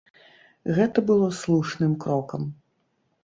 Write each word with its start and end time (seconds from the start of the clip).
Гэта 0.77 1.03
было 1.11 1.27
слушным 1.41 1.93
крокам. 2.05 2.47